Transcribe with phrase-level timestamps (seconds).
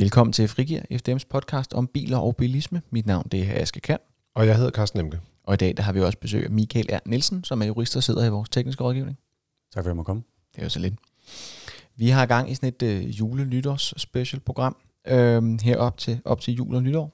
[0.00, 2.82] Velkommen til Frigir, FDM's podcast om biler og bilisme.
[2.90, 3.98] Mit navn det er Aske Kern,
[4.34, 5.20] Og jeg hedder Carsten Emke.
[5.44, 6.98] og i dag der har vi også besøg af Michael R.
[7.06, 9.18] Nielsen, som er jurist og sidder i vores tekniske rådgivning.
[9.74, 10.22] Tak for at jeg må komme.
[10.52, 10.94] Det er jo så lidt.
[11.96, 14.76] Vi har gang i sådan et øh, jule-nytårs special program
[15.06, 17.12] øh, her op til, op til jul og nytår.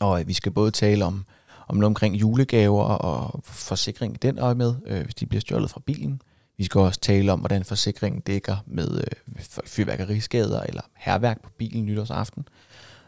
[0.00, 1.24] Og øh, vi skal både tale om,
[1.68, 5.70] om noget omkring julegaver og forsikring i den øje med, øh, hvis de bliver stjålet
[5.70, 6.22] fra bilen.
[6.56, 11.86] Vi skal også tale om, hvordan forsikringen dækker med øh, fyrværkeriskader eller herværk på bilen
[11.86, 12.48] nytårsaften.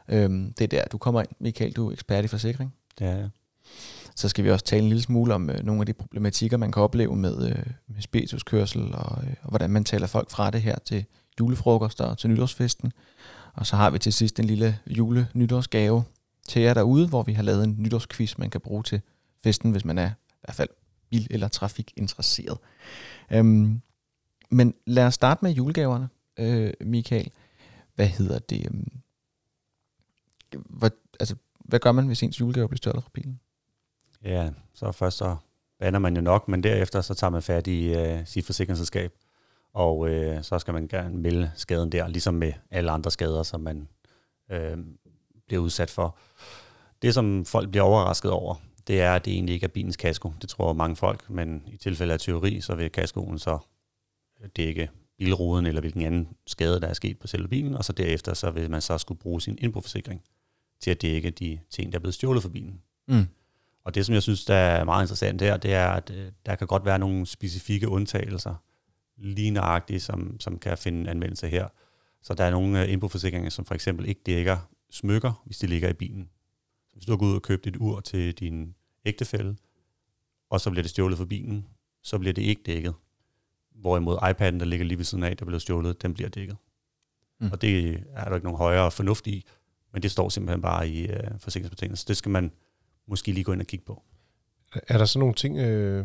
[0.09, 2.75] Øh, det er der, du kommer ind, Michael, du er ekspert i forsikring.
[3.01, 3.29] Er jeg.
[4.17, 6.73] Så skal vi også tale en lille smule om øh, nogle af de problematikker, man
[6.73, 10.63] kan opleve med, øh, med spirituskørsel, og, øh, og hvordan man taler folk fra det
[10.63, 11.05] her til
[11.41, 12.93] julefrokoster og til nytårsfesten.
[13.55, 16.05] Og så har vi til sidst en lille jule-nytårsgave
[16.49, 19.01] til jer derude, hvor vi har lavet en nytårsquiz, man kan bruge til
[19.45, 20.69] festen, hvis man er i hvert fald
[21.11, 22.59] bil- eller trafikinteresseret.
[23.33, 23.81] Øhm,
[24.51, 27.31] men lad os starte med julegaverne, øh, Michael.
[27.95, 28.67] Hvad hedder det?
[28.67, 28.89] øhm,
[30.71, 30.91] Hvad,
[31.21, 33.41] altså, hvad gør man, hvis ens julegave bliver stjålet fra bilen?
[34.25, 35.37] Ja, så først så
[35.79, 39.13] banner man jo nok, men derefter så tager man fat i øh, sit forsikringsselskab,
[39.75, 43.61] og øh, så skal man gerne melde skaden der, ligesom med alle andre skader, som
[43.61, 43.89] man
[44.51, 44.79] øh,
[45.47, 46.19] bliver udsat for.
[47.03, 48.55] Det, som folk bliver overrasket over,
[48.87, 50.33] det er, at det egentlig ikke er bilens kasko.
[50.41, 53.59] Det tror mange folk, men i tilfælde af teori, så vil kaskoen så
[54.57, 58.35] dække bilruden eller hvilken anden skade, der er sket på selve bilen, og så derefter
[58.35, 60.23] så vil man så skulle bruge sin indbrugsforsikring
[60.81, 62.83] til at dække de ting, der er blevet stjålet fra bilen.
[63.09, 63.27] Mm.
[63.85, 66.55] Og det, som jeg synes, der er meget interessant her, det er, at øh, der
[66.55, 68.55] kan godt være nogle specifikke undtagelser,
[69.17, 71.69] lige nøjagtigt, som, som kan finde anvendelse her.
[72.23, 74.57] Så der er nogle øh, indboforsikringer, som for eksempel ikke dækker
[74.91, 76.31] smykker, hvis de ligger i bilen.
[76.89, 78.75] Så hvis du har gået ud og købt et ur til din
[79.07, 79.57] ægtefælle,
[80.51, 81.67] og så bliver det stjålet fra bilen,
[82.03, 82.95] så bliver det ikke dækket.
[83.75, 86.57] Hvorimod iPad'en, der ligger lige ved siden af, der bliver stjålet, den bliver dækket.
[87.41, 87.49] Mm.
[87.53, 89.45] Og det er der ikke nogen højere fornuft i,
[89.93, 92.03] men det står simpelthen bare i øh, forsikringsbetingelser.
[92.03, 92.53] Så det skal man
[93.09, 94.03] måske lige gå ind og kigge på.
[94.89, 96.05] Er der så nogle ting, øh,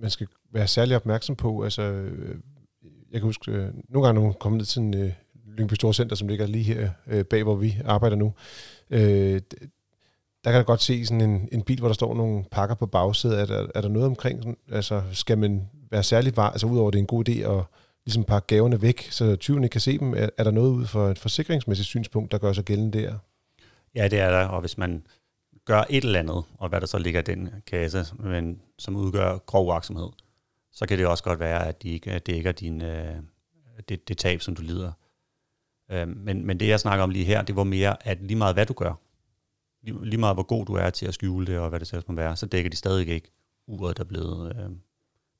[0.00, 1.64] man skal være særlig opmærksom på?
[1.64, 2.38] Altså, øh,
[2.82, 5.12] jeg kan huske, øh, nogle gange, når man kommer ned til en øh,
[5.46, 8.34] Lyngby Store Center, som ligger lige her øh, bag, hvor vi arbejder nu,
[8.90, 9.40] øh,
[10.44, 12.86] der kan jeg godt se sådan en, en bil, hvor der står nogle pakker på
[12.86, 13.40] bagsædet.
[13.40, 16.88] Er der, er der noget omkring, sådan, altså skal man være særlig var, altså udover
[16.88, 17.64] at det er en god idé at
[18.04, 20.86] ligesom pakke gaverne væk, så tyvene ikke kan se dem, er, er der noget ud
[20.86, 23.14] for et forsikringsmæssigt synspunkt, der gør sig gældende der?
[23.94, 25.06] Ja, det er der, og hvis man
[25.64, 29.38] gør et eller andet, og hvad der så ligger i den kasse, men, som udgør
[29.38, 30.08] grov uaksomhed,
[30.72, 33.16] så kan det også godt være, at de ikke dækker din, øh,
[33.88, 34.92] det, det tab, som du lider.
[35.90, 38.54] Øh, men, men det, jeg snakker om lige her, det var mere, at lige meget
[38.54, 38.94] hvad du gør,
[39.82, 42.14] lige, meget hvor god du er til at skjule det, og hvad det selv må
[42.14, 43.30] være, så dækker de stadig ikke
[43.66, 44.68] uret, der er blevet, øh, der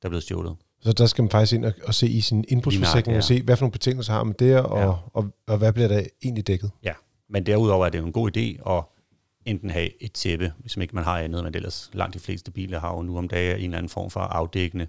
[0.02, 0.56] er blevet stjålet.
[0.80, 3.20] Så der skal man faktisk ind og, og se i sin indbrudsforsikring og ja.
[3.20, 4.86] se, hvad for nogle betingelser har man der, og, Ja.
[4.86, 6.70] og, og, og hvad bliver der egentlig dækket?
[7.28, 8.84] Men derudover er det jo en god idé at
[9.44, 12.80] enten have et tæppe, hvis ikke man har andet, men ellers langt de fleste biler
[12.80, 14.86] har jo nu om dagen en eller anden form for afdækkende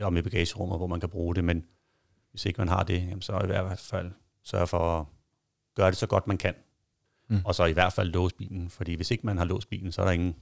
[0.00, 1.64] og med bagagerummet, hvor man kan bruge det, men
[2.30, 4.10] hvis ikke man har det, jamen så i hvert fald
[4.44, 5.06] sørge for at
[5.74, 6.54] gøre det så godt man kan.
[7.28, 7.40] Mm.
[7.44, 10.00] Og så i hvert fald låse bilen, fordi hvis ikke man har låst bilen, så
[10.00, 10.34] er der ingen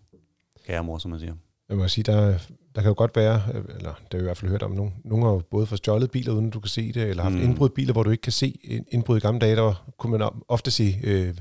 [0.67, 1.35] kæremor, som man siger.
[1.69, 2.39] Jeg må sige, der,
[2.75, 4.95] der kan jo godt være, eller det har jeg i hvert fald hørt om, nogen,
[5.05, 7.43] nogen har jo både fået stjålet biler, uden du kan se det, eller haft mm.
[7.43, 10.71] Indbrud biler, hvor du ikke kan se indbrud i gamle dage, der kunne man ofte
[10.71, 11.35] sige, øh,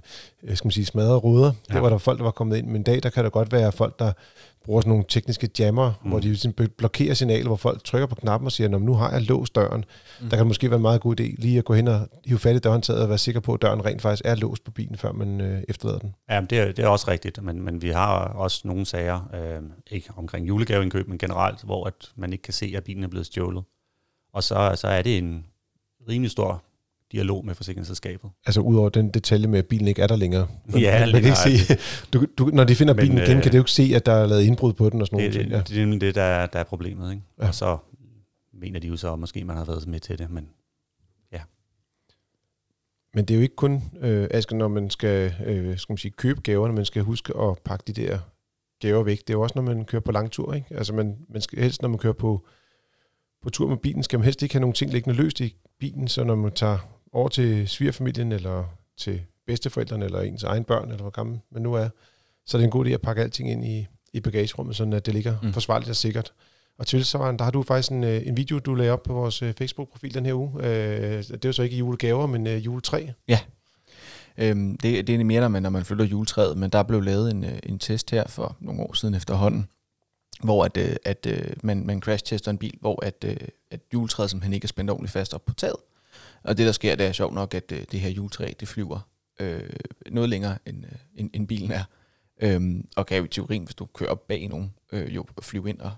[0.44, 1.52] øh, skal man sige, smadrede ruder.
[1.69, 1.73] Ja.
[1.73, 3.52] Det var der folk, der var kommet ind, men i dag, der kan der godt
[3.52, 4.13] være folk, der
[4.66, 6.10] bruger sådan nogle tekniske jammer, mm.
[6.10, 9.12] hvor de ligesom blokerer signalet, hvor folk trykker på knappen og siger, "Nå, nu har
[9.12, 9.86] jeg låst døren.
[10.22, 10.30] Mm.
[10.30, 12.56] Der kan måske være en meget god idé lige at gå hen og hive fat
[12.56, 15.12] i dørhåndtaget og være sikker på, at døren rent faktisk er låst på bilen, før
[15.12, 16.16] man øh, efterlader den.
[16.30, 19.62] Ja, det, er, det er også rigtigt, men, men vi har også nogle sager, øh,
[19.92, 23.26] ikke omkring julegaveindkøb, men generelt, hvor at man ikke kan se, at bilen er blevet
[23.26, 23.64] stjålet.
[24.34, 25.46] Og så, så er det en
[26.10, 26.64] rimelig stor
[27.12, 28.30] dialog med forsikringsselskabet.
[28.46, 30.48] Altså udover den detalje med, at bilen ikke er der længere.
[30.80, 31.76] Ja, man kan ikke se,
[32.14, 34.06] du, du, når de finder Men, bilen igen, øh, kan det jo ikke se, at
[34.06, 35.34] der er lavet indbrud på den og sådan noget.
[35.34, 35.58] det, Ja.
[35.58, 37.12] det, det er nemlig det, der, er- der er problemet.
[37.12, 37.24] Ikke?
[37.38, 37.44] Ja.
[37.44, 37.47] Ja.
[37.47, 37.78] Og så
[38.53, 40.47] mener de jo så, at måske man har været med til det, men
[43.14, 46.12] Men det er jo ikke kun, øh, Asger, når man skal, øh, skal man sige,
[46.12, 48.20] købe gaverne, man skal huske at pakke de der
[48.82, 49.20] gaver væk.
[49.20, 50.53] Det er jo også, når man kører på lang tur.
[50.53, 50.68] Ikke?
[50.72, 52.46] Altså man, man skal helst, når man kører på,
[53.44, 56.08] på tur med bilen, skal man helst ikke have nogle ting liggende løst i bilen,
[56.08, 56.78] så når man tager
[57.13, 58.63] over til svigerfamilien, eller
[58.97, 61.90] til bedsteforældrene, eller ens egen børn, eller hvor gammel man nu er,
[62.46, 65.05] så er det en god idé at pakke alting ind i, i bagagerummet, sådan at
[65.05, 65.53] det ligger Mm.
[65.53, 66.34] forsvarligt og sikkert.
[66.79, 69.41] Og tilsvarende, der har du faktisk en, øh, en video, du lagde op på vores
[69.41, 70.52] øh, Facebook-profil den her uge.
[70.63, 73.08] Øh, det er jo så ikke julegaver, men øh, juletræ.
[74.37, 77.31] Øhm, det, det er mere, når man, når man flytter juletræet, men der blev lavet
[77.31, 79.67] en, øh, en test her for nogle år siden efterhånden,
[80.43, 83.25] hvor at, at øh, man, man crash-tester en bil, hvor at,
[83.72, 85.75] at juletræet simpelthen ikke er spændt ordentligt fast op på taget.
[86.43, 88.99] Og det, der sker, det er sjovt nok, at øh, det her juletræ, det flyver
[89.40, 89.70] øh,
[90.11, 91.84] noget længere, end, øh, end, end bilen er.
[92.41, 95.70] Øhm, og kan jo i teorien, hvis du kører op bag nogen, øh, jo flyve
[95.70, 95.91] ind og,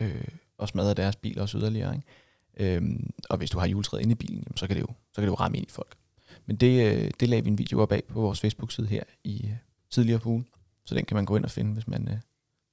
[0.00, 0.24] øh,
[0.58, 1.94] og smadre deres bil også yderligere.
[1.94, 2.74] Ikke?
[2.74, 5.14] Øhm, og hvis du har juletræet inde i bilen, jamen, så, kan det jo, så
[5.14, 5.96] kan det jo ramme ind i folk.
[6.46, 9.44] Men det, øh, det lagde vi en video op af på vores Facebook-side her i
[9.44, 9.52] øh,
[9.90, 10.46] tidligere på ugen.
[10.84, 12.16] Så den kan man gå ind og finde, hvis man, øh,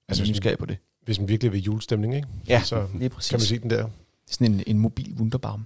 [0.07, 0.77] altså, er nysgerrig på det.
[1.01, 2.27] Hvis man virkelig vil julestemning, ikke?
[2.47, 3.29] Ja, så lige præcis.
[3.29, 3.89] kan man se den der.
[4.29, 5.65] Sådan en, en mobil wunderbaum.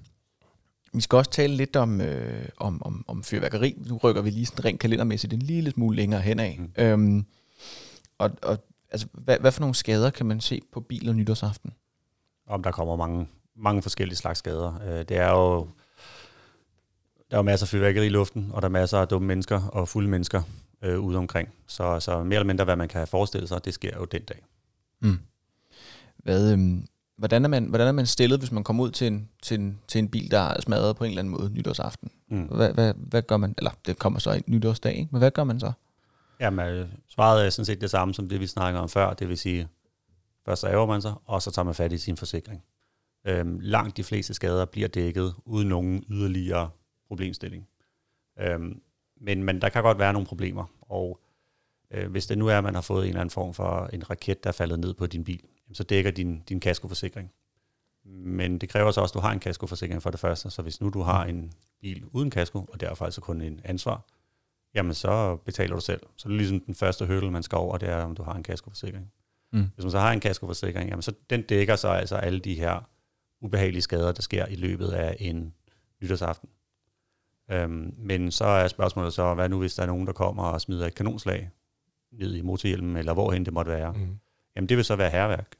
[0.93, 3.75] Vi skal også tale lidt om, øh, om, om, om fyrværkeri.
[3.85, 6.53] Nu rykker vi lige sådan rent kalendermæssigt en lille smule længere henad.
[6.57, 6.71] Mm.
[6.77, 7.25] Øhm,
[8.17, 8.57] og, og
[8.91, 11.73] altså, hvad, hvad for nogle skader kan man se på bil- og nytårsaften?
[12.47, 14.79] Om der kommer mange, mange forskellige slags skader.
[14.87, 15.67] Øh, det er jo
[17.31, 19.61] der er jo masser af fyrværkeri i luften, og der er masser af dumme mennesker
[19.67, 20.41] og fulde mennesker
[20.81, 21.49] øh, ude omkring.
[21.67, 24.45] Så, så mere eller mindre, hvad man kan forestille sig, det sker jo den dag.
[25.01, 25.19] Mm.
[26.17, 26.85] Hvad, øhm,
[27.21, 29.79] hvordan, er man, hvordan er man stillet, hvis man kommer ud til en, til en,
[29.87, 32.11] til en bil, der er smadret på en eller anden måde nytårsaften?
[32.29, 32.43] Mm.
[32.43, 33.55] Hvad, hvad, hvad gør man?
[33.57, 35.09] Eller det kommer så en nytårsdag, ikke?
[35.11, 35.71] men hvad gør man så?
[36.39, 39.13] Jamen, øh, svaret er sådan set det samme som det, vi snakker om før.
[39.13, 39.67] Det vil sige,
[40.45, 42.63] først ærger man sig, og så tager man fat i sin forsikring.
[43.27, 46.69] Øhm, langt de fleste skader bliver dækket uden nogen yderligere
[47.07, 47.67] problemstilling.
[48.39, 48.81] Øhm,
[49.21, 51.19] men, men der kan godt være nogle problemer, og
[51.91, 54.09] øh, hvis det nu er, at man har fået en eller anden form for en
[54.09, 55.41] raket, der er faldet ned på din bil,
[55.73, 57.31] så dækker din, din kaskoforsikring.
[58.05, 60.81] Men det kræver så også, at du har en kaskoforsikring for det første, så hvis
[60.81, 64.05] nu du har en bil uden kasko, og derfor altså kun en ansvar,
[64.73, 66.01] jamen så betaler du selv.
[66.17, 68.33] Så det er ligesom den første hurdle, man skal over, det er, om du har
[68.33, 69.11] en kaskoforsikring.
[69.53, 69.65] Mm.
[69.75, 72.89] Hvis man så har en kaskoforsikring, jamen så den dækker så altså alle de her
[73.41, 75.53] ubehagelige skader, der sker i løbet af en
[76.01, 76.49] nytårsaften.
[77.51, 80.61] Øhm, men så er spørgsmålet så, hvad nu hvis der er nogen, der kommer og
[80.61, 81.49] smider et kanonslag
[82.11, 83.93] ned i motorhjelmen, eller hvorhen det måtte være.
[83.93, 84.19] Mm.
[84.55, 85.55] Jamen det vil så være herværk,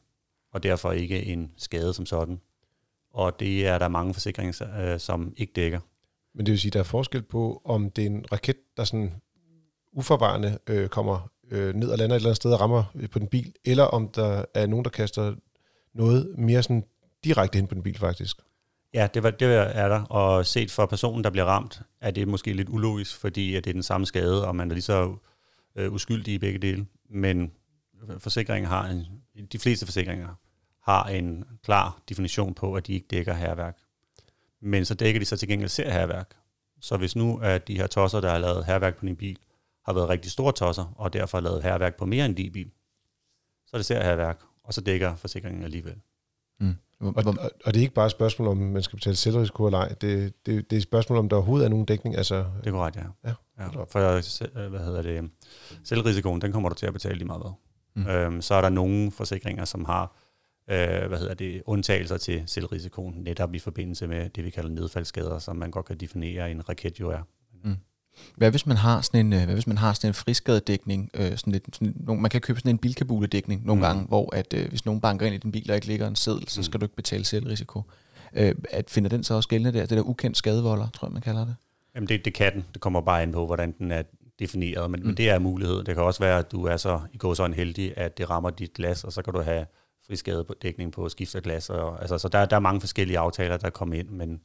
[0.52, 2.42] og derfor ikke en skade som sådan.
[3.14, 5.80] Og det er der mange forsikringer, øh, som ikke dækker.
[6.34, 9.14] Men det vil sige, der er forskel på, om det er en raket, der sådan
[9.94, 13.28] uforvarende øh, kommer øh, ned og lander et eller andet sted og rammer på den
[13.28, 15.36] bil, eller om der er nogen, der kaster
[15.94, 16.84] noget mere sådan
[17.24, 18.38] direkte ind på den bil faktisk.
[18.94, 22.28] Ja, det, var, det er der, og set for personen, der bliver ramt, er det
[22.28, 25.16] måske lidt ulogisk, fordi at det er den samme skade, og man er lige så
[25.76, 26.86] øh, uskyldig i begge dele.
[27.10, 27.52] Men
[28.20, 29.06] forsikringen har en,
[29.52, 30.36] de fleste forsikringer
[30.84, 33.78] har en klar definition på, at de ikke dækker herværk.
[34.62, 36.34] Men så dækker de så til gengæld ser herværk.
[36.82, 39.38] Så hvis nu at de her tosser, der har lavet herværk på din bil,
[39.86, 42.72] har været rigtig store tosser, og derfor har lavet herværk på mere end din bil,
[43.66, 45.96] så er det ser herværk, og så dækker forsikringen alligevel.
[46.60, 46.76] Mm.
[47.00, 49.80] Og, og, og det er ikke bare et spørgsmål om, man skal betale selvrisiko eller
[49.80, 49.88] ej.
[49.88, 52.16] Det, det, det er et spørgsmål om, der overhovedet er nogen dækning.
[52.18, 53.04] Altså, det er korrekt, ja.
[53.26, 53.34] ja.
[53.60, 53.84] ja.
[53.84, 55.32] For hvad hedder det,
[55.84, 57.52] selvrisikoen, den kommer du til at betale lige meget hvad.
[57.94, 58.08] Mm.
[58.08, 60.16] Øhm, så er der nogle forsikringer, som har
[60.72, 65.40] øh, hvad hedder det, undtagelser til selvrisikoen, netop i forbindelse med det, vi kalder nedfaldsskader,
[65.40, 67.22] som man godt kan definere, en raket jo er.
[67.64, 67.76] Mm.
[68.38, 71.38] Hvad hvis man har sådan en, øh, hvad hvis man har sådan en friskadedækning, øh,
[71.38, 73.84] sådan lidt, sådan, man kan købe sådan en bilkabuledækning nogle mm.
[73.84, 76.16] gange, hvor at, øh, hvis nogen banker ind i din bil, og ikke ligger en
[76.16, 76.80] seddel, så skal mm.
[76.80, 77.82] du ikke betale selvrisiko.
[78.34, 79.86] Øh, at finder den så også gældende der?
[79.86, 81.56] Det der ukendt skadevolder, tror jeg, man kalder det.
[81.96, 82.66] Jamen det, det kan den.
[82.74, 84.04] Det kommer bare ind på, hvordan den er
[84.40, 85.06] defineret, men, mm.
[85.06, 85.84] men det er en mulighed.
[85.84, 88.50] Det kan også være, at du er så i går så heldig, at det rammer
[88.50, 89.66] dit glas, og så kan du have
[90.08, 91.70] friskadedækning på skift af glas.
[91.70, 94.42] Og, altså, så der, der er mange forskellige aftaler, der kommer ind, men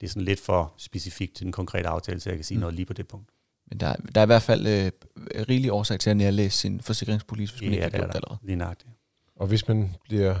[0.00, 2.60] det er sådan lidt for specifikt til den konkrete aftale, så jeg kan sige mm.
[2.60, 3.30] noget lige på det punkt.
[3.70, 4.92] Men der, der er i hvert fald øh,
[5.48, 8.38] rigelig årsag til at nærlæse sin forsikringspolitik, hvis man ja, ikke har gjort det allerede.
[8.42, 8.90] Lige nøjagtigt.
[9.36, 10.34] Og hvis man bliver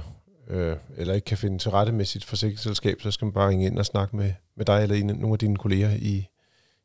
[0.48, 3.66] øh, eller ikke kan finde til rette med sit forsikringsselskab, så skal man bare ringe
[3.66, 6.28] ind og snakke med, med dig eller en, nogle af dine kolleger i,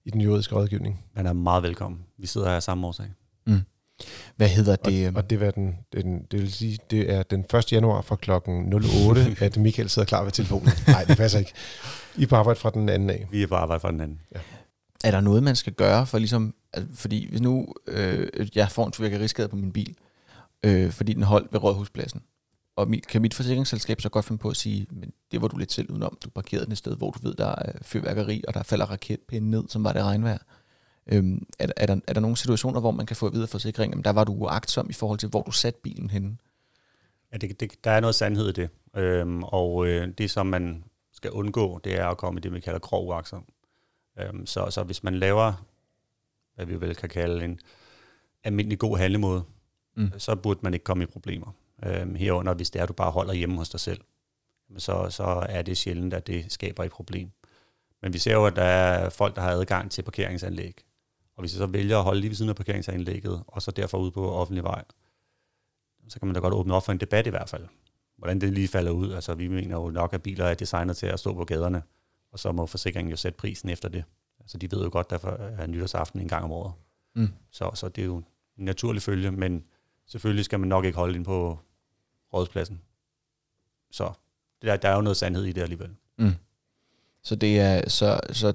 [0.05, 1.05] i den juridiske rådgivning.
[1.15, 1.99] Man er meget velkommen.
[2.17, 3.05] Vi sidder her af samme årsag.
[3.47, 3.61] Mm.
[4.35, 5.07] Hvad hedder det?
[5.07, 7.71] Og, og det, var den, den, det vil sige, det er den 1.
[7.71, 10.69] januar fra klokken 08, at Michael sidder klar ved telefonen.
[10.87, 11.53] Nej, det passer ikke.
[12.17, 13.27] I er på arbejde fra den anden af.
[13.31, 14.19] Vi er på arbejde fra den anden.
[14.35, 14.39] Ja.
[15.03, 16.55] Er der noget, man skal gøre for ligesom,
[16.93, 19.95] fordi hvis nu øh, jeg får en fyrværkeriskade på min bil,
[20.63, 22.21] øh, fordi den holdt ved Rådhuspladsen,
[22.75, 25.57] og mit, kan mit forsikringsselskab så godt finde på at sige, men det var du
[25.57, 28.53] lidt selv udenom, du parkerede den et sted, hvor du ved, der er fyrværkeri, og
[28.53, 30.37] der falder raketpinde ned, som var det regnvejr.
[31.07, 33.49] Øhm, er, er, der, er der nogle situationer, hvor man kan få at vide af
[33.49, 36.37] forsikringen, der var du uagtsom i forhold til, hvor du satte bilen henne?
[37.31, 38.69] Ja, det, det, der er noget sandhed i det.
[38.95, 42.59] Øhm, og øh, det, som man skal undgå, det er at komme i det, vi
[42.59, 43.45] kalder grov uagtsom.
[44.19, 45.65] Øhm, så, så hvis man laver,
[46.55, 47.59] hvad vi vel kan kalde en
[48.43, 49.43] almindelig god handlemåde,
[49.95, 50.11] mm.
[50.17, 51.51] så burde man ikke komme i problemer.
[51.85, 54.01] Øhm, herunder, hvis det er, at du bare holder hjemme hos dig selv,
[54.77, 57.31] så, så er det sjældent, at det skaber et problem.
[58.01, 60.81] Men vi ser jo, at der er folk, der har adgang til parkeringsanlæg.
[61.35, 63.97] Og hvis jeg så vælger at holde lige ved siden af parkeringsanlægget, og så derfor
[63.97, 64.83] ud på offentlig vej,
[66.07, 67.67] så kan man da godt åbne op for en debat i hvert fald.
[68.17, 69.11] Hvordan det lige falder ud.
[69.11, 71.81] Altså vi mener jo nok, at biler er designet til at stå på gaderne,
[72.31, 74.03] og så må forsikringen jo sætte prisen efter det.
[74.39, 76.73] Altså, de ved jo godt, derfor er nytårsaften en gang om året.
[77.15, 77.27] Mm.
[77.51, 78.17] Så, så det er jo
[78.57, 79.63] en naturlig følge, men
[80.07, 81.59] selvfølgelig skal man nok ikke holde ind på
[82.33, 82.81] rådspladsen.
[83.91, 84.11] Så
[84.61, 85.95] der, der er jo noget sandhed i det alligevel.
[86.17, 86.35] Mm.
[87.23, 88.53] Så det er så, så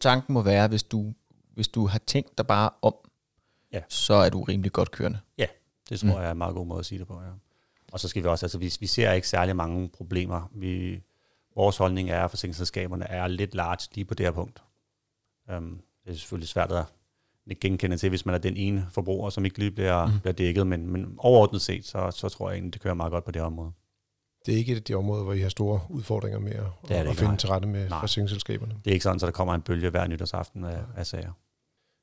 [0.00, 1.12] tanken må være, hvis du
[1.54, 2.94] hvis du har tænkt dig bare om,
[3.72, 3.82] ja.
[3.88, 5.18] så er du rimelig godt kørende.
[5.38, 5.46] Ja,
[5.88, 6.14] det tror mm.
[6.14, 7.20] jeg er en meget god måde at sige det på.
[7.20, 7.28] Ja.
[7.92, 10.50] Og så skal vi også, altså vi, vi ser ikke særlig mange problemer.
[10.54, 11.02] Vi,
[11.54, 14.62] vores holdning er, at forsikringsselskaberne er lidt large lige på det her punkt.
[15.56, 16.84] Um, det er selvfølgelig svært at
[17.58, 20.20] genkende til, hvis man er den ene forbruger, som ikke lige bliver, mm.
[20.20, 23.24] bliver dækket, men, men overordnet set, så, så tror jeg egentlig, det kører meget godt
[23.24, 23.72] på det område.
[24.46, 26.94] Det er ikke et af de områder, hvor I har store udfordringer med at, det
[26.94, 28.74] at, at finde til rette med forsikringsselskaberne?
[28.84, 31.32] Det er ikke sådan, at der kommer en bølge hver nytårsaften af, af sager.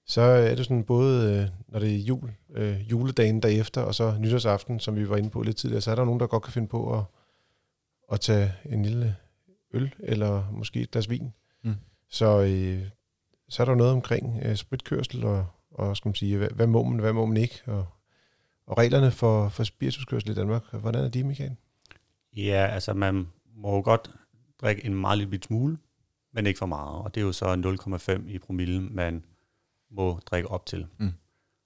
[0.07, 4.15] Så er det sådan både, øh, når det er jul, øh, juledagen derefter, og så
[4.19, 6.53] nytårsaften, som vi var inde på lidt tidligere, så er der nogen, der godt kan
[6.53, 7.03] finde på at,
[8.11, 9.15] at tage en lille
[9.73, 11.33] øl, eller måske et glas vin.
[11.63, 11.75] Mm.
[12.09, 12.81] Så, øh,
[13.49, 16.83] så er der noget omkring øh, spritkørsel, og, og skal man sige, hvad, hvad må
[16.83, 17.85] man, hvad må man ikke, og,
[18.67, 21.55] og reglerne for, for spirituskørsel i Danmark, hvordan er de, Michael?
[22.35, 24.11] Ja, altså man må jo godt
[24.61, 25.77] drikke en meget lille smule,
[26.33, 29.23] men ikke for meget, og det er jo så 0,5 i promille, man
[29.91, 30.87] må drikke op til.
[30.97, 31.13] Mm.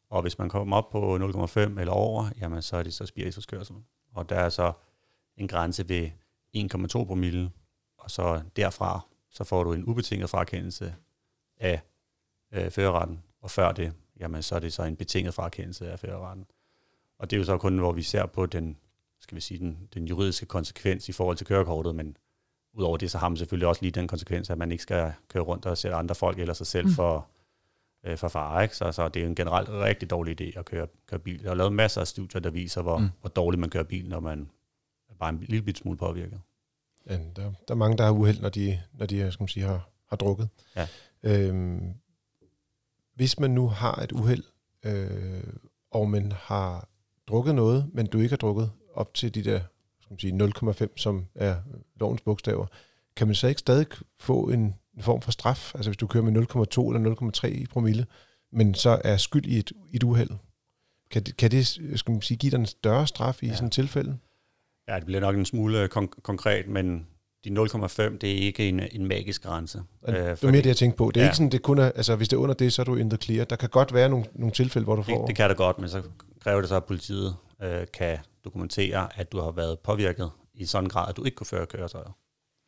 [0.10, 3.76] Og hvis man kommer op på 0,5 eller over, jamen så er det så spirituskørsel.
[4.14, 4.74] Og der er så
[5.38, 6.10] en grænse ved
[6.58, 7.52] 1,2 promille,
[7.98, 10.96] og så derfra, så får du en ubetinget frakendelse
[11.62, 11.82] af
[12.54, 16.46] øh, førerretten, og før det, jamen så er det så en betinget frakendelse af førerretten.
[17.20, 18.78] Og det er jo så kun, hvor vi ser på den,
[19.20, 22.18] skal vi sige, den, den juridiske konsekvens i forhold til kørekortet, men
[22.74, 25.44] udover det, så har man selvfølgelig også lige den konsekvens, at man ikke skal køre
[25.44, 26.94] rundt og sætte andre folk eller sig selv mm.
[26.94, 27.28] for,
[28.04, 28.64] øh, for fare.
[28.64, 28.76] Ikke?
[28.76, 31.42] Så, så det er en generelt rigtig dårlig idé at køre, køre bil.
[31.42, 33.10] Jeg har lavet masser af studier, der viser, hvor, mm.
[33.22, 34.50] hvor dårligt man kører bil, når man
[35.10, 36.42] er bare en lille bit smule påvirket.
[37.10, 39.66] Ja, der, der er mange, der har uheld, når de, når de skal man sige,
[39.66, 40.50] har, har drukket.
[40.76, 40.88] Ja.
[41.24, 41.94] Øhm,
[43.16, 44.44] hvis man nu har et uheld,
[44.86, 45.54] øh,
[45.92, 46.90] og man har
[47.28, 49.60] drukket noget, men du ikke har drukket op til de der
[50.02, 51.56] skal man sige, 0,5, som er
[51.96, 52.66] lovens bogstaver,
[53.16, 53.88] kan man så ikke stadig
[54.20, 55.76] få en, en form for straf?
[55.76, 58.06] Altså hvis du kører med 0,2 eller 0,3 i promille,
[58.52, 60.30] men så er skyld i et, et uheld.
[61.12, 63.54] Kan det, kan det skal man sige, give dig en større straf i ja.
[63.54, 64.18] sådan et tilfælde?
[64.88, 67.08] Ja, det bliver nok en smule kon- konkret, men
[67.46, 69.84] de 0,5, det er ikke en, en magisk grænse.
[70.08, 71.12] Øh, det er mere det, jeg tænkte på.
[71.12, 71.30] Det er ja.
[71.30, 73.10] ikke sådan, det kun er, altså hvis det er under det, så er du in
[73.10, 73.46] the clear.
[73.46, 75.18] Der kan godt være nogle, nogle tilfælde, hvor du får...
[75.18, 76.04] Det, det kan det godt, men så
[76.40, 80.86] kræver det så, at politiet øh, kan dokumentere, at du har været påvirket i sådan
[80.86, 82.18] en grad, at du ikke kunne føre køretøjer.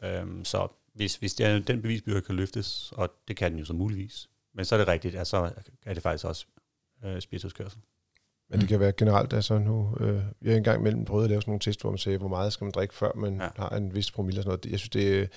[0.03, 3.65] Øhm, så hvis, hvis det er, den bevisbyrde kan løftes, og det kan den jo
[3.65, 5.51] så muligvis, men så er det rigtigt, at så
[5.85, 6.45] er det faktisk også
[7.05, 7.79] øh, spirituskørsel.
[8.53, 11.41] Men det kan være generelt, altså nu, øh, jeg har engang imellem prøvet at lave
[11.41, 13.47] sådan nogle test, hvor man siger, hvor meget skal man drikke, før man ja.
[13.55, 14.71] har en vis promille og sådan noget.
[14.71, 15.27] Jeg synes, det er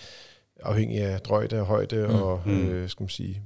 [0.63, 2.15] afhængigt af drøjde og højde, mm.
[2.15, 2.69] og mm.
[2.69, 3.43] øh, skal man sige,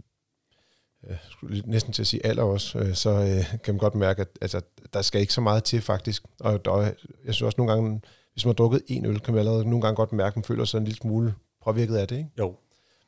[1.11, 1.17] øh,
[1.65, 4.61] næsten til at sige alder også, øh, så øh, kan man godt mærke, at altså,
[4.93, 6.23] der skal ikke så meget til faktisk.
[6.41, 6.77] Og der,
[7.25, 8.01] jeg synes også nogle gange,
[8.33, 10.45] hvis man har drukket en øl, kan man allerede nogle gange godt mærke, at man
[10.45, 11.35] føler sig en lille smule
[11.65, 12.31] påvirket af det, ikke?
[12.39, 12.55] Jo,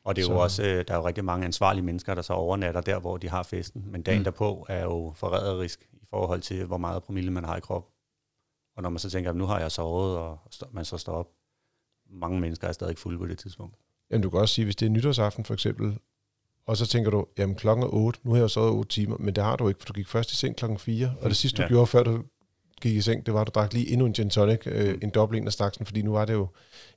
[0.03, 0.33] og det er så.
[0.33, 3.17] jo også, øh, der er jo rigtig mange ansvarlige mennesker, der så overnatter der, hvor
[3.17, 3.83] de har festen.
[3.87, 4.23] Men dagen mm.
[4.23, 7.87] derpå er jo forræderisk forhold til, hvor meget promille man har i krop.
[8.75, 10.39] Og når man så tænker, at nu har jeg sovet, og
[10.71, 11.29] man så står op,
[12.09, 13.75] mange mennesker er stadig fulde på det tidspunkt.
[14.11, 15.99] Jamen du kan også sige, hvis det er nytårsaften for eksempel,
[16.65, 19.35] og så tænker du, jamen klokken er 8, nu har jeg sovet 8 timer, men
[19.35, 21.57] det har du ikke, for du gik først i seng klokken 4, og det sidste
[21.57, 21.67] du ja.
[21.67, 22.23] gjorde, før du
[22.81, 25.09] gik i seng, det var, at du drak lige endnu en gin tonic, øh, en
[25.09, 26.47] dobbelt en af staksen, fordi nu var det jo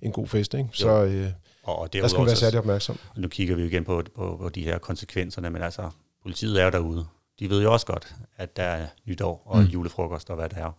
[0.03, 0.69] en god fest, ikke?
[0.73, 1.33] Så øh,
[1.63, 2.99] og det der skal man være særlig opmærksom.
[3.15, 5.91] Og nu kigger vi jo igen på, på, på de her konsekvenserne, men altså,
[6.23, 7.07] politiet er jo derude.
[7.39, 9.67] De ved jo også godt, at der er nytår og mm.
[9.67, 10.73] julefrokost og hvad det er.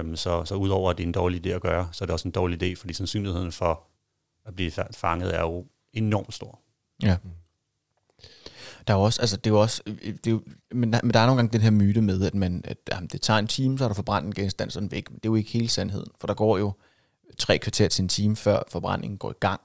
[0.00, 2.12] Um, så, så udover at det er en dårlig idé at gøre, så er det
[2.12, 3.82] også en dårlig idé, fordi sandsynligheden for
[4.46, 6.60] at blive fanget er jo enormt stor.
[7.02, 7.16] Ja.
[8.86, 11.20] Der er også, altså det er jo også, det er jo, men, der, men der
[11.20, 13.78] er nogle gange den her myte med, at, man, at jamen, det tager en time,
[13.78, 15.10] så er der forbrændt en genstand sådan væk.
[15.10, 16.72] Men det er jo ikke hele sandheden, for der går jo
[17.38, 19.60] tre kvarter til en time, før forbrændingen går i gang.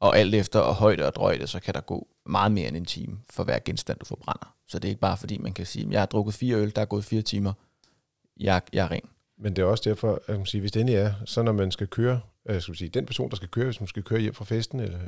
[0.00, 3.18] Og alt efter højde og drøjde, så kan der gå meget mere end en time
[3.30, 4.54] for hver genstand, du forbrænder.
[4.72, 6.82] Så det er ikke bare fordi, man kan sige, jeg har drukket fire øl, der
[6.82, 7.52] er gået fire timer,
[8.40, 9.08] jeg, jeg er ren.
[9.38, 11.70] Men det er også derfor, at man sige, hvis det endelig er, så når man
[11.70, 14.34] skal køre, øh, skal sige, den person, der skal køre, hvis man skal køre hjem
[14.34, 14.98] fra festen, eller,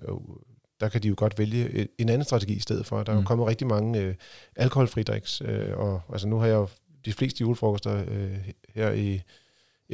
[0.80, 3.02] der kan de jo godt vælge en anden strategi i stedet for.
[3.02, 3.26] Der er jo mm.
[3.26, 4.14] kommet rigtig mange øh,
[4.56, 6.68] alkoholfri driks, øh, og altså nu har jeg jo
[7.04, 9.22] de fleste julefrokoster øh, her i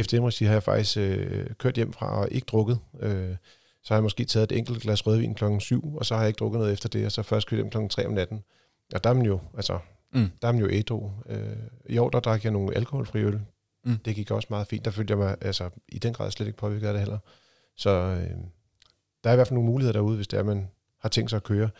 [0.02, 2.78] FDM-regi har jeg faktisk øh, kørt hjem fra og ikke drukket.
[3.00, 3.36] Øh,
[3.82, 6.28] så har jeg måske taget et enkelt glas rødvin klokken 7, og så har jeg
[6.28, 8.42] ikke drukket noget efter det, og så først kørt hjem klokken 3 om natten.
[8.94, 9.78] Og der er man jo, altså,
[10.14, 10.30] mm.
[10.42, 11.11] der er man jo ædru.
[11.28, 11.56] Øh,
[11.87, 13.40] I år, der drak jeg nogle alkoholfri øl.
[13.85, 13.97] Mm.
[14.04, 14.85] Det gik også meget fint.
[14.85, 17.18] Der følte jeg mig altså, i den grad slet ikke påvirket af det heller.
[17.76, 18.37] Så øh,
[19.25, 21.37] der er i hvert fald nogle muligheder derude, hvis det er, man har tænkt sig
[21.37, 21.70] at køre.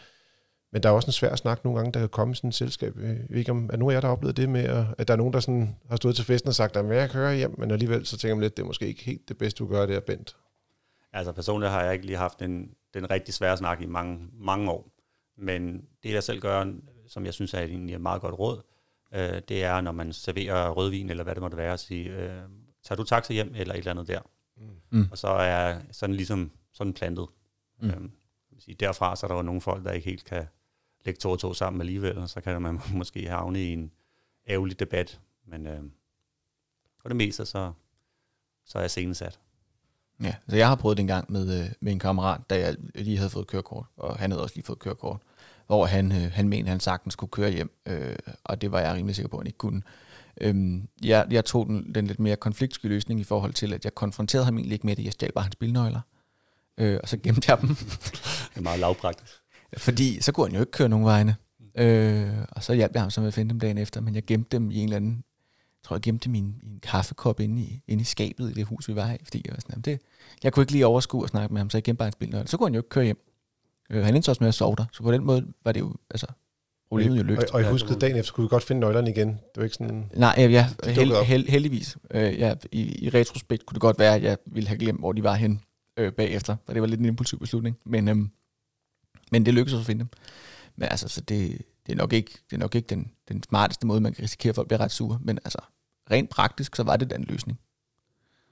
[0.73, 2.55] Men der er også en svær snak nogle gange, der kan komme i sådan et
[2.55, 2.97] selskab.
[2.99, 5.09] Jeg ved ikke, om er nogen af jer, der har oplevet det med, at, at
[5.09, 7.55] der er nogen, der sådan har stået til festen og sagt, at jeg kører hjem,
[7.59, 9.87] men alligevel så tænker man lidt, det er måske ikke helt det bedste, du gør,
[9.87, 10.37] det er Bent.
[11.13, 14.71] Altså personligt har jeg ikke lige haft den, den rigtig svære snak i mange, mange
[14.71, 14.89] år.
[15.39, 16.65] Men det, jeg selv gør,
[17.11, 18.63] som jeg synes er egentlig et meget godt råd,
[19.15, 22.43] øh, det er, når man serverer rødvin, eller hvad det måtte være, at sige, øh,
[22.83, 24.21] tager du taxa hjem, eller et eller andet der.
[24.91, 25.09] Mm.
[25.11, 27.27] Og så er sådan ligesom sådan plantet.
[27.81, 27.91] Mm.
[27.91, 28.13] Øhm,
[28.59, 30.47] sige, derfra så er der jo nogle folk, der ikke helt kan
[31.05, 33.93] lægge to og to sammen alligevel, og så kan man måske havne i en
[34.49, 35.21] ærgerlig debat.
[35.47, 35.83] Men øh,
[37.03, 37.73] for det meste, så,
[38.65, 39.41] så er jeg senesat.
[40.23, 42.77] Ja, så jeg har prøvet det en gang med, øh, med en kammerat, da jeg
[42.95, 45.21] lige havde fået kørekort, og han havde også lige fået kørekort,
[45.71, 48.81] hvor han, øh, han mente, at han sagtens skulle køre hjem, øh, og det var
[48.81, 49.83] jeg rimelig sikker på, at han ikke kunne.
[50.41, 53.95] Øhm, jeg, jeg tog den, den lidt mere konfliktsky løsning i forhold til, at jeg
[53.95, 56.01] konfronterede ham egentlig ikke med det, jeg stjal bare hans bilnøgler,
[56.79, 57.69] øh, og så gemte jeg dem.
[58.51, 59.33] det er meget lavpraktisk.
[59.77, 61.37] Fordi så kunne han jo ikke køre nogen vegne.
[61.75, 64.25] Øh, og så hjalp jeg ham så med at finde dem dagen efter, men jeg
[64.25, 66.81] gemte dem i en eller anden, jeg tror jeg gemte dem i en, i en
[66.83, 69.61] kaffekop inde i, inde i skabet i det hus, vi var i, fordi jeg var
[69.61, 70.01] sådan, det,
[70.43, 72.47] jeg kunne ikke lige overskue og snakke med ham, så jeg gemte bare hans bilnøgler.
[72.47, 73.30] Så kunne han jo ikke køre hjem.
[73.91, 75.95] Øh, han endte også med at sove der, så på den måde var det jo,
[76.11, 76.27] altså,
[76.89, 77.43] problemet jo løst.
[77.43, 79.29] Og, og jeg husker dagen efter, kunne vi godt finde nøglerne igen.
[79.29, 80.11] Det var ikke sådan...
[80.15, 81.97] Nej, ja, ja held, held, heldigvis.
[82.11, 85.13] Øh, ja, i, I retrospekt kunne det godt være, at jeg ville have glemt, hvor
[85.13, 85.61] de var hen
[85.97, 87.79] øh, bagefter, for det var lidt en impulsiv beslutning.
[87.85, 88.31] Men, øhm,
[89.33, 90.09] men det lykkedes at finde dem.
[90.77, 93.87] Men altså, så det, det er nok ikke, det er nok ikke den, den smarteste
[93.87, 95.19] måde, man kan risikere, at folk bliver ret sure.
[95.23, 95.59] Men altså,
[96.11, 97.61] rent praktisk, så var det den løsning.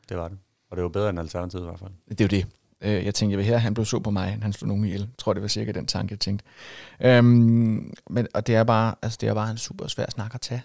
[0.08, 0.38] Det var det.
[0.70, 1.90] Og det var bedre end alternativet i hvert fald.
[2.08, 2.46] Det er jo det.
[2.80, 5.00] Øh, jeg tænkte, jeg vil her, han blev så på mig, han slog nogen ihjel.
[5.00, 6.44] Jeg tror, det var cirka den tanke, jeg tænkte.
[7.00, 10.40] Øhm, men, og det er, bare, altså, det er bare en super svær snak at
[10.40, 10.62] tage.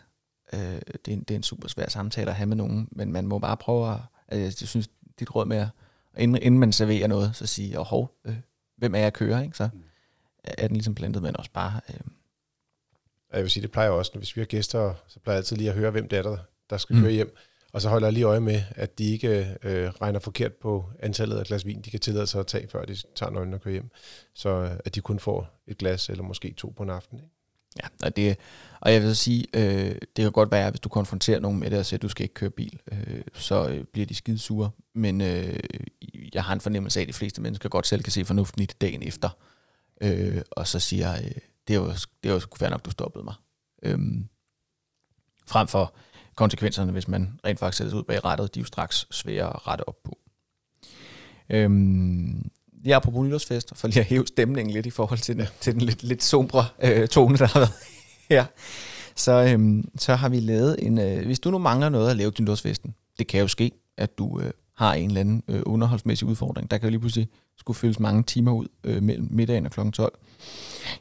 [0.53, 3.11] Øh, det, er en, det er en super svær samtale at have med nogen, men
[3.11, 4.89] man må bare prøve at, altså, jeg synes,
[5.19, 5.67] dit råd med at,
[6.17, 8.35] inden, inden man serverer noget, så sige, oh, hov, øh,
[8.77, 9.57] hvem er jeg kører, ikke?
[9.57, 9.69] Så
[10.43, 11.79] er den ligesom plantet, men også bare...
[11.89, 11.99] Øh,
[13.33, 15.69] jeg vil sige, det plejer også, hvis vi har gæster, så plejer jeg altid lige
[15.69, 16.37] at høre, hvem det er, der,
[16.69, 17.01] der skal mm.
[17.01, 17.35] køre hjem.
[17.73, 21.37] Og så holder jeg lige øje med, at de ikke øh, regner forkert på antallet
[21.37, 23.73] af glas vin, de kan tillade sig at tage, før de tager nøglen og kører
[23.73, 23.89] hjem.
[24.33, 27.17] Så øh, at de kun får et glas, eller måske to på en aften.
[27.17, 27.29] Ikke?
[27.83, 28.37] Ja, og, det,
[28.79, 31.79] og jeg vil sige, øh, det kan godt være, hvis du konfronterer nogen med det
[31.79, 34.69] og siger, at du skal ikke køre bil, øh, så øh, bliver de skide sure.
[34.95, 35.59] Men øh,
[36.33, 38.65] jeg har en fornemmelse af, at de fleste mennesker godt selv kan se fornuften i
[38.65, 39.29] det dagen efter.
[40.01, 41.31] Øh, og så siger, øh,
[41.67, 41.87] det er jo,
[42.23, 43.35] det er jo fair nok, du stoppede mig.
[43.83, 43.99] Øh,
[45.47, 45.93] frem for
[46.35, 49.67] konsekvenserne, hvis man rent faktisk sættes ud bag rettet, de er jo straks svære at
[49.67, 50.17] rette op på.
[51.49, 52.49] Øhm,
[52.83, 55.81] lige apropos nytårsfest, for lige at hæve stemningen lidt i forhold til den, til den
[55.81, 57.73] lidt, lidt sombre øh, tone, der har været
[58.29, 58.45] her,
[59.15, 62.31] så, øhm, så har vi lavet en, øh, hvis du nu mangler noget at lave
[62.31, 66.27] til nytårsfesten, det kan jo ske, at du øh, har en eller anden øh, underholdsmæssig
[66.27, 69.71] udfordring, der kan jo lige pludselig skulle fyldes mange timer ud øh, mellem middagen og
[69.71, 69.89] kl.
[69.93, 70.19] 12,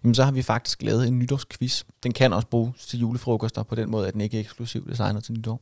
[0.04, 1.84] jamen så har vi faktisk lavet en nytårsquiz.
[2.02, 5.24] Den kan også bruges til julefrokoster på den måde, at den ikke er eksklusiv designet
[5.24, 5.60] til nytår,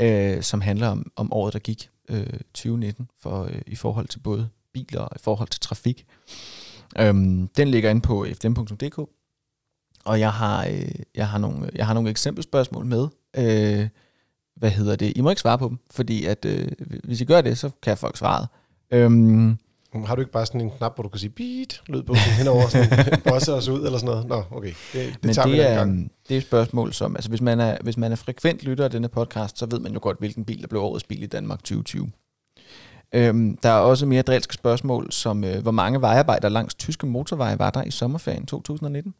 [0.00, 4.18] øh, som handler om, om året, der gik øh, 2019 for, øh, i forhold til
[4.18, 6.06] både biler og i forhold til trafik.
[6.98, 8.98] Øhm, den ligger inde på fdm.dk,
[10.04, 13.08] og jeg har, øh, jeg, har nogle, jeg har nogle eksempelspørgsmål med.
[13.36, 13.88] Øh,
[14.60, 15.12] hvad hedder det?
[15.16, 16.68] I må ikke svare på dem, fordi at, øh,
[17.04, 18.46] hvis I gør det, så kan folk svare.
[18.90, 19.58] Øhm,
[20.04, 22.68] har du ikke bare sådan en knap, hvor du kan sige beat, lyd på henover,
[22.68, 22.88] sådan
[23.28, 24.28] bosse os ud eller sådan noget?
[24.28, 24.72] Nå, okay.
[24.92, 26.12] Det, det Men tager det, vi er, gang.
[26.28, 28.90] det er et spørgsmål, som, altså hvis man, er, hvis man er frekvent lytter af
[28.90, 31.58] denne podcast, så ved man jo godt, hvilken bil, der blev årets bil i Danmark
[31.58, 32.10] 2020.
[33.14, 37.58] Øhm, der er også mere drilske spørgsmål, som øh, hvor mange vejarbejdere langs tyske motorveje
[37.58, 39.14] var der i sommerferien 2019?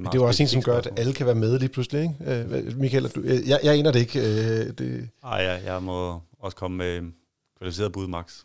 [0.00, 1.68] Det er, det er jo også en, som gør, at alle kan være med lige
[1.68, 2.54] pludselig, ikke?
[2.60, 4.18] Øh, Michael, du, øh, jeg, jeg aner det ikke.
[4.20, 5.08] Øh, det...
[5.24, 7.12] Ej, ja, jeg må også komme med
[7.58, 8.42] kvalificeret bud, Max.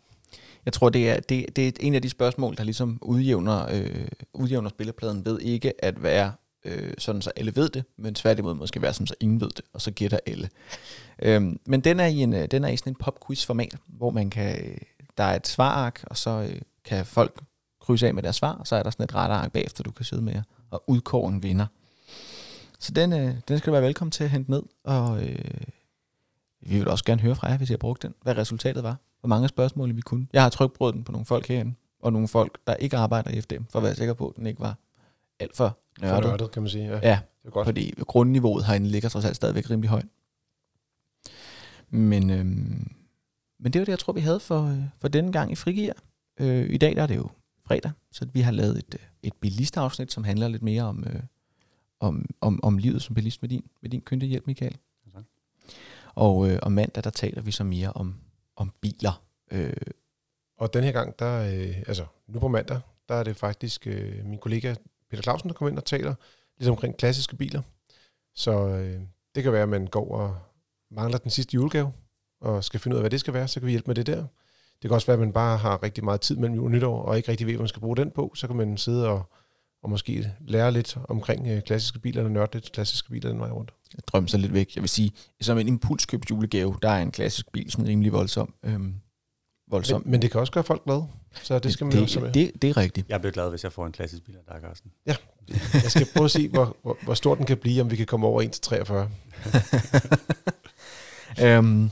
[0.64, 4.08] Jeg tror, det er, det, det er en af de spørgsmål, der ligesom udjævner, øh,
[4.34, 6.32] udjævner spillepladen ved ikke at være
[6.64, 9.64] øh, sådan, så alle ved det, men tværtimod måske være sådan, så ingen ved det,
[9.72, 10.48] og så gætter alle.
[11.22, 14.30] Øhm, men den er, i en, øh, den er i sådan en popquiz-format, hvor man
[14.30, 14.76] kan, øh,
[15.18, 17.40] der er et svarark, og så øh, kan folk
[17.82, 20.22] krydse af med deres svar, så er der sådan et ark bagefter, du kan sidde
[20.22, 21.66] med og udkåre en vinder.
[22.78, 25.44] Så den, øh, den skal du være velkommen til at hente ned, og øh,
[26.60, 28.96] vi vil også gerne høre fra jer, hvis I har brugt den, hvad resultatet var
[29.22, 30.26] hvor mange spørgsmål vi kunne.
[30.32, 33.40] Jeg har trykbrød den på nogle folk herinde, og nogle folk, der ikke arbejder i
[33.40, 34.76] FDM, for at være sikker på, at den ikke var
[35.40, 36.24] alt for nørdet.
[36.24, 36.86] For nørdet, kan man sige.
[36.86, 37.66] Ja, ja det er godt.
[37.66, 40.06] fordi grundniveauet herinde ligger trods alt stadigvæk rimelig højt.
[41.90, 42.92] Men, øhm,
[43.60, 45.92] men det var det, jeg tror, vi havde for, øh, for denne gang i Frigir.
[46.40, 47.28] Øh, I dag der er det jo
[47.72, 51.22] fredag, så vi har lavet et, øh, et bilistafsnit, som handler lidt mere om, øh,
[52.00, 54.78] om, om, om livet som bilist med din, med din kyndige hjælp, Michael.
[55.08, 55.24] Okay.
[56.14, 58.14] Og øh, om mandag, der taler vi så mere om,
[58.56, 59.22] om biler.
[59.50, 59.72] Øh.
[60.58, 64.24] Og den her gang, der, øh, altså nu på mandag, der er det faktisk øh,
[64.24, 64.74] min kollega
[65.10, 66.14] Peter Clausen, der kommer ind og taler
[66.58, 67.62] lidt omkring klassiske biler.
[68.34, 69.00] Så øh,
[69.34, 70.38] det kan være, at man går og
[70.90, 71.92] mangler den sidste julegave,
[72.40, 74.06] og skal finde ud af, hvad det skal være, så kan vi hjælpe med det
[74.06, 74.26] der.
[74.82, 77.02] Det kan også være, at man bare har rigtig meget tid mellem jul og nytår,
[77.02, 78.32] og ikke rigtig ved, hvad man skal bruge den på.
[78.34, 79.22] Så kan man sidde og,
[79.82, 83.50] og måske lære lidt omkring øh, klassiske biler, og nørde lidt klassiske biler den vej
[83.50, 83.74] rundt.
[83.94, 84.74] Jeg drømmer sig lidt væk.
[84.74, 88.54] Jeg vil sige, som en impulskøbt julegave, der er en klassisk bil sådan rimelig voldsom.
[88.64, 88.94] Øhm,
[89.70, 90.02] voldsom.
[90.02, 91.06] Men, men det kan også gøre folk glade,
[91.42, 92.32] så det skal man det, også med.
[92.32, 93.08] det, det er rigtigt.
[93.08, 94.90] Jeg bliver glad, hvis jeg får en klassisk bil af dig, Carsten.
[95.06, 95.16] Ja,
[95.74, 98.06] jeg skal prøve at se, hvor, hvor, hvor stor den kan blive, om vi kan
[98.06, 98.42] komme over
[101.38, 101.44] 1-43.
[101.44, 101.90] øhm,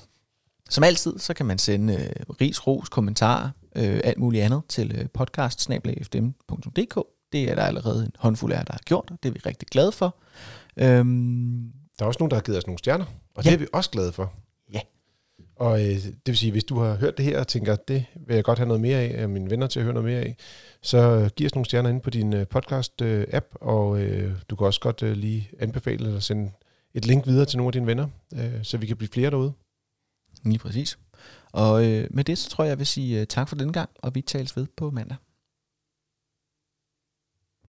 [0.70, 4.92] som altid, så kan man sende øh, ris, ros, kommentarer, øh, alt muligt andet til
[4.98, 5.68] øh, podcast
[7.32, 9.40] Det er der allerede en håndfuld af jer, der har gjort, og det er vi
[9.46, 10.16] rigtig glade for.
[10.76, 13.04] Øhm, Der er også nogen, der har givet os nogle stjerner,
[13.34, 13.50] og Ja.
[13.50, 14.32] det er vi også glade for.
[14.72, 14.80] Ja.
[15.56, 18.34] Og øh, det vil sige, hvis du har hørt det her og tænker, det vil
[18.34, 20.36] jeg godt have noget mere af, af mine venner til at høre noget mere af,
[20.82, 24.66] så øh, giv os nogle stjerner inde på din øh, podcast-app, og øh, du kan
[24.66, 26.50] også godt øh, lige anbefale eller sende
[26.94, 29.52] et link videre til nogle af dine venner, øh, så vi kan blive flere derude
[30.44, 30.98] lige præcis.
[31.52, 33.90] Og øh, med det, så tror jeg, jeg vil sige øh, tak for denne gang,
[34.02, 35.16] og vi tales ved på mandag.